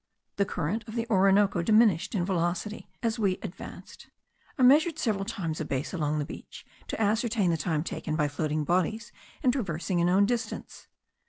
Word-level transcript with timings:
The 0.37 0.45
current 0.45 0.83
of 0.87 0.95
the 0.95 1.05
Orinoco 1.11 1.61
diminished 1.61 2.15
in 2.15 2.25
velocity 2.25 2.89
as 3.03 3.19
we 3.19 3.37
advanced. 3.43 4.07
I 4.57 4.63
measured 4.63 4.97
several 4.97 5.25
times 5.25 5.61
a 5.61 5.65
base 5.65 5.93
along 5.93 6.17
the 6.17 6.25
beach, 6.25 6.65
to 6.87 6.99
ascertain 6.99 7.51
the 7.51 7.55
time 7.55 7.83
taken 7.83 8.15
by 8.15 8.27
floating 8.27 8.63
bodies 8.63 9.11
in 9.43 9.51
traversing 9.51 10.01
a 10.01 10.05
known 10.05 10.25
distance. 10.25 10.87